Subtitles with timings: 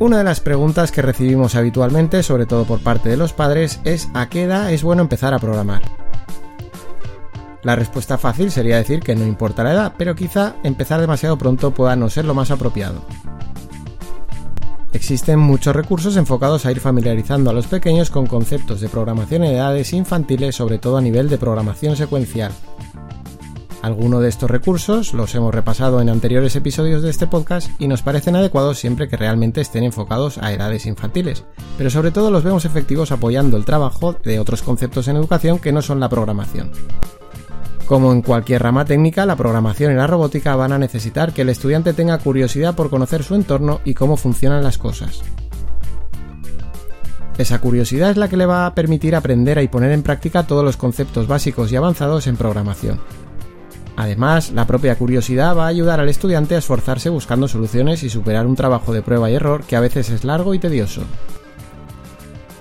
[0.00, 4.08] Una de las preguntas que recibimos habitualmente, sobre todo por parte de los padres, es
[4.14, 5.82] ¿a qué edad es bueno empezar a programar?
[7.64, 11.74] La respuesta fácil sería decir que no importa la edad, pero quizá empezar demasiado pronto
[11.74, 13.02] pueda no ser lo más apropiado.
[14.92, 19.54] Existen muchos recursos enfocados a ir familiarizando a los pequeños con conceptos de programación en
[19.54, 22.52] edades infantiles, sobre todo a nivel de programación secuencial.
[23.88, 28.02] Algunos de estos recursos los hemos repasado en anteriores episodios de este podcast y nos
[28.02, 31.46] parecen adecuados siempre que realmente estén enfocados a edades infantiles,
[31.78, 35.72] pero sobre todo los vemos efectivos apoyando el trabajo de otros conceptos en educación que
[35.72, 36.70] no son la programación.
[37.86, 41.48] Como en cualquier rama técnica, la programación y la robótica van a necesitar que el
[41.48, 45.22] estudiante tenga curiosidad por conocer su entorno y cómo funcionan las cosas.
[47.38, 50.62] Esa curiosidad es la que le va a permitir aprender y poner en práctica todos
[50.62, 53.00] los conceptos básicos y avanzados en programación.
[53.98, 58.46] Además, la propia curiosidad va a ayudar al estudiante a esforzarse buscando soluciones y superar
[58.46, 61.02] un trabajo de prueba y error que a veces es largo y tedioso.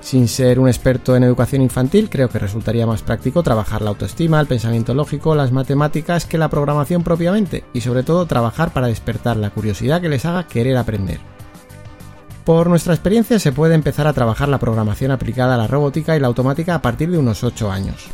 [0.00, 4.40] Sin ser un experto en educación infantil, creo que resultaría más práctico trabajar la autoestima,
[4.40, 9.36] el pensamiento lógico, las matemáticas que la programación propiamente, y sobre todo trabajar para despertar
[9.36, 11.20] la curiosidad que les haga querer aprender.
[12.46, 16.20] Por nuestra experiencia se puede empezar a trabajar la programación aplicada a la robótica y
[16.20, 18.08] la automática a partir de unos 8 años.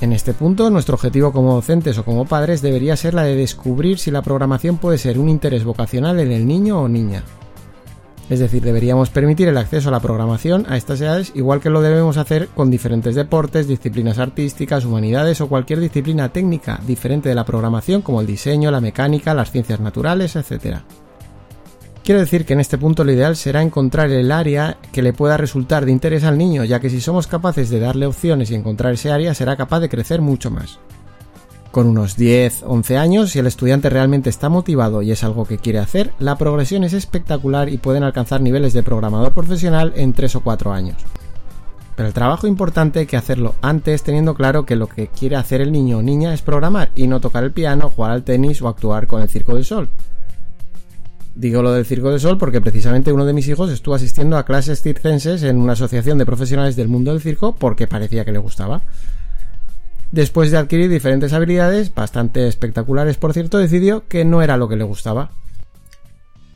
[0.00, 3.98] En este punto, nuestro objetivo como docentes o como padres debería ser la de descubrir
[3.98, 7.24] si la programación puede ser un interés vocacional en el niño o niña.
[8.30, 11.80] Es decir, deberíamos permitir el acceso a la programación a estas edades igual que lo
[11.80, 17.46] debemos hacer con diferentes deportes, disciplinas artísticas, humanidades o cualquier disciplina técnica diferente de la
[17.46, 20.82] programación como el diseño, la mecánica, las ciencias naturales, etc.
[22.08, 25.36] Quiero decir que en este punto lo ideal será encontrar el área que le pueda
[25.36, 28.94] resultar de interés al niño, ya que si somos capaces de darle opciones y encontrar
[28.94, 30.78] ese área, será capaz de crecer mucho más.
[31.70, 35.58] Con unos 10, 11 años, si el estudiante realmente está motivado y es algo que
[35.58, 40.36] quiere hacer, la progresión es espectacular y pueden alcanzar niveles de programador profesional en 3
[40.36, 40.96] o 4 años.
[41.94, 45.60] Pero el trabajo importante hay que hacerlo antes teniendo claro que lo que quiere hacer
[45.60, 48.68] el niño o niña es programar y no tocar el piano, jugar al tenis o
[48.68, 49.90] actuar con el Circo del Sol.
[51.38, 54.44] Digo lo del Circo del Sol porque precisamente uno de mis hijos estuvo asistiendo a
[54.44, 58.40] clases circenses en una asociación de profesionales del mundo del circo porque parecía que le
[58.40, 58.82] gustaba.
[60.10, 64.74] Después de adquirir diferentes habilidades, bastante espectaculares por cierto, decidió que no era lo que
[64.74, 65.30] le gustaba.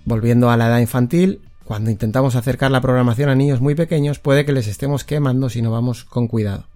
[0.04, 4.44] Volviendo a la edad infantil, cuando intentamos acercar la programación a niños muy pequeños puede
[4.44, 6.71] que les estemos quemando si no vamos con cuidado.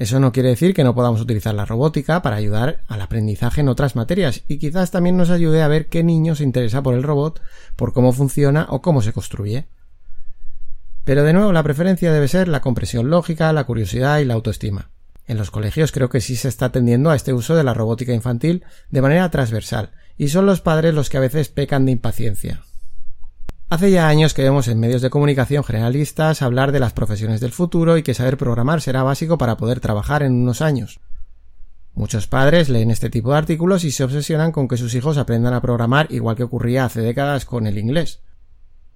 [0.00, 3.68] Eso no quiere decir que no podamos utilizar la robótica para ayudar al aprendizaje en
[3.68, 7.02] otras materias y quizás también nos ayude a ver qué niño se interesa por el
[7.02, 7.42] robot,
[7.76, 9.68] por cómo funciona o cómo se construye.
[11.04, 14.88] Pero de nuevo la preferencia debe ser la compresión lógica, la curiosidad y la autoestima.
[15.26, 18.14] En los colegios creo que sí se está atendiendo a este uso de la robótica
[18.14, 22.62] infantil de manera transversal, y son los padres los que a veces pecan de impaciencia.
[23.70, 27.52] Hace ya años que vemos en medios de comunicación generalistas hablar de las profesiones del
[27.52, 30.98] futuro y que saber programar será básico para poder trabajar en unos años.
[31.94, 35.54] Muchos padres leen este tipo de artículos y se obsesionan con que sus hijos aprendan
[35.54, 38.22] a programar igual que ocurría hace décadas con el inglés.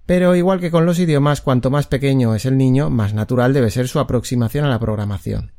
[0.06, 3.70] Pero igual que con los idiomas, cuanto más pequeño es el niño, más natural debe
[3.70, 5.52] ser su aproximación a la programación.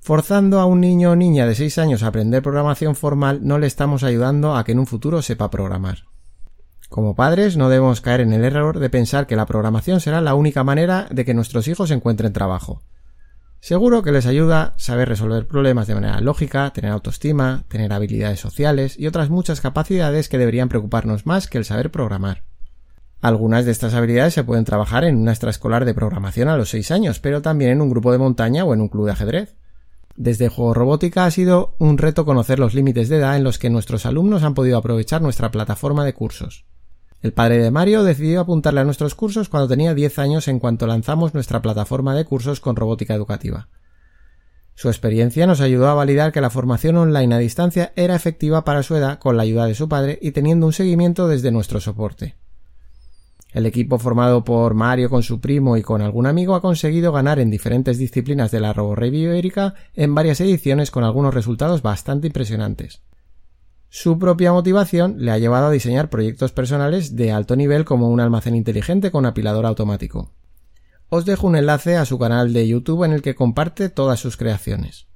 [0.00, 3.68] Forzando a un niño o niña de 6 años a aprender programación formal no le
[3.68, 6.11] estamos ayudando a que en un futuro sepa programar.
[6.92, 10.34] Como padres no debemos caer en el error de pensar que la programación será la
[10.34, 12.82] única manera de que nuestros hijos encuentren trabajo.
[13.60, 18.98] Seguro que les ayuda saber resolver problemas de manera lógica, tener autoestima, tener habilidades sociales
[18.98, 22.42] y otras muchas capacidades que deberían preocuparnos más que el saber programar.
[23.22, 26.90] Algunas de estas habilidades se pueden trabajar en una extraescolar de programación a los 6
[26.90, 29.56] años, pero también en un grupo de montaña o en un club de ajedrez.
[30.14, 33.70] Desde Juego Robótica ha sido un reto conocer los límites de edad en los que
[33.70, 36.66] nuestros alumnos han podido aprovechar nuestra plataforma de cursos.
[37.22, 40.88] El padre de Mario decidió apuntarle a nuestros cursos cuando tenía 10 años en cuanto
[40.88, 43.68] lanzamos nuestra plataforma de cursos con robótica educativa.
[44.74, 48.82] Su experiencia nos ayudó a validar que la formación online a distancia era efectiva para
[48.82, 52.34] su edad con la ayuda de su padre y teniendo un seguimiento desde nuestro soporte.
[53.52, 57.38] El equipo formado por Mario con su primo y con algún amigo ha conseguido ganar
[57.38, 63.02] en diferentes disciplinas de la RoboReview ibérica en varias ediciones con algunos resultados bastante impresionantes.
[63.94, 68.20] Su propia motivación le ha llevado a diseñar proyectos personales de alto nivel como un
[68.20, 70.32] almacén inteligente con apilador automático.
[71.10, 74.38] Os dejo un enlace a su canal de YouTube en el que comparte todas sus
[74.38, 75.08] creaciones.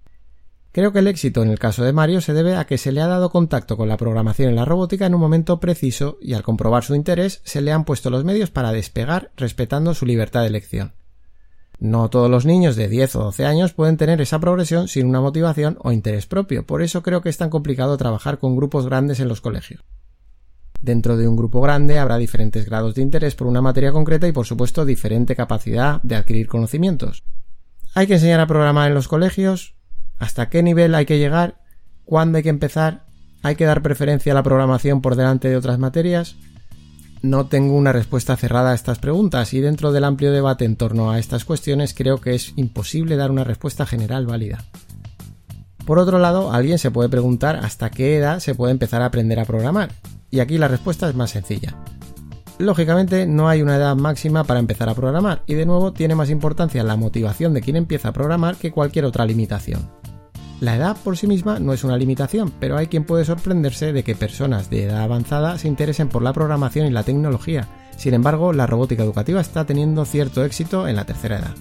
[0.73, 3.01] Creo que el éxito en el caso de Mario se debe a que se le
[3.01, 6.43] ha dado contacto con la programación en la robótica en un momento preciso y al
[6.43, 10.49] comprobar su interés se le han puesto los medios para despegar respetando su libertad de
[10.49, 10.93] elección.
[11.79, 15.21] No todos los niños de 10 o 12 años pueden tener esa progresión sin una
[15.21, 19.21] motivación o interés propio, por eso creo que es tan complicado trabajar con grupos grandes
[19.21, 19.85] en los colegios.
[20.81, 24.33] Dentro de un grupo grande habrá diferentes grados de interés por una materia concreta y
[24.33, 27.25] por supuesto diferente capacidad de adquirir conocimientos.
[27.95, 29.75] Hay que enseñar a programar en los colegios,
[30.19, 31.61] hasta qué nivel hay que llegar,
[32.05, 33.07] cuándo hay que empezar,
[33.43, 36.37] hay que dar preferencia a la programación por delante de otras materias.
[37.27, 41.11] No tengo una respuesta cerrada a estas preguntas y dentro del amplio debate en torno
[41.11, 44.63] a estas cuestiones creo que es imposible dar una respuesta general válida.
[45.85, 49.41] Por otro lado, alguien se puede preguntar hasta qué edad se puede empezar a aprender
[49.41, 49.91] a programar,
[50.31, 51.77] y aquí la respuesta es más sencilla.
[52.59, 56.31] Lógicamente no hay una edad máxima para empezar a programar y de nuevo tiene más
[56.31, 59.91] importancia la motivación de quien empieza a programar que cualquier otra limitación.
[60.61, 64.03] La edad por sí misma no es una limitación, pero hay quien puede sorprenderse de
[64.03, 67.69] que personas de edad avanzada se interesen por la programación y la tecnología.
[67.97, 71.55] Sin embargo, la robótica educativa está teniendo cierto éxito en la tercera edad.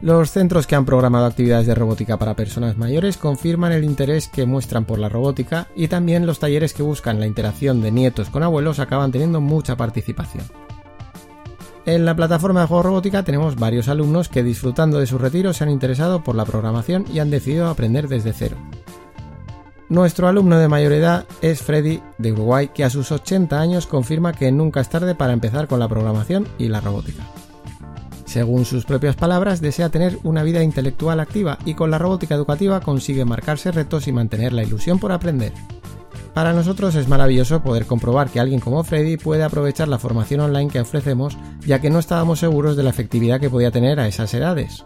[0.00, 4.46] Los centros que han programado actividades de robótica para personas mayores confirman el interés que
[4.46, 8.44] muestran por la robótica y también los talleres que buscan la interacción de nietos con
[8.44, 10.44] abuelos acaban teniendo mucha participación.
[11.88, 15.64] En la plataforma de juego robótica tenemos varios alumnos que disfrutando de su retiro se
[15.64, 18.58] han interesado por la programación y han decidido aprender desde cero.
[19.88, 24.34] Nuestro alumno de mayor edad es Freddy de Uruguay que a sus 80 años confirma
[24.34, 27.22] que nunca es tarde para empezar con la programación y la robótica.
[28.26, 32.80] Según sus propias palabras, desea tener una vida intelectual activa y con la robótica educativa
[32.80, 35.54] consigue marcarse retos y mantener la ilusión por aprender.
[36.34, 40.70] Para nosotros es maravilloso poder comprobar que alguien como Freddy puede aprovechar la formación online
[40.70, 41.36] que ofrecemos,
[41.66, 44.84] ya que no estábamos seguros de la efectividad que podía tener a esas edades.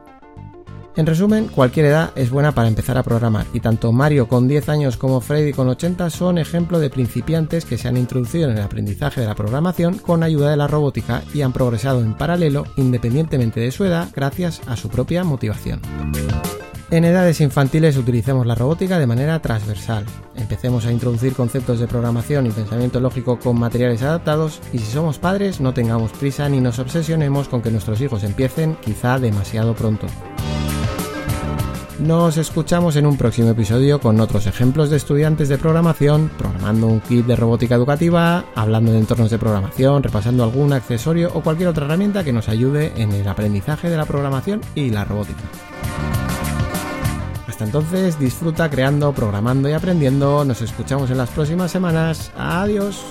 [0.94, 4.68] En resumen, cualquier edad es buena para empezar a programar, y tanto Mario con 10
[4.68, 8.62] años como Freddy con 80 son ejemplo de principiantes que se han introducido en el
[8.62, 13.58] aprendizaje de la programación con ayuda de la robótica y han progresado en paralelo independientemente
[13.60, 15.80] de su edad gracias a su propia motivación.
[16.92, 20.04] En edades infantiles utilicemos la robótica de manera transversal.
[20.36, 25.18] Empecemos a introducir conceptos de programación y pensamiento lógico con materiales adaptados y si somos
[25.18, 30.06] padres no tengamos prisa ni nos obsesionemos con que nuestros hijos empiecen quizá demasiado pronto.
[31.98, 37.00] Nos escuchamos en un próximo episodio con otros ejemplos de estudiantes de programación, programando un
[37.00, 41.86] kit de robótica educativa, hablando de entornos de programación, repasando algún accesorio o cualquier otra
[41.86, 45.40] herramienta que nos ayude en el aprendizaje de la programación y la robótica
[47.62, 50.44] entonces, disfruta creando, programando y aprendiendo.
[50.44, 52.32] Nos escuchamos en las próximas semanas.
[52.36, 53.04] Adiós.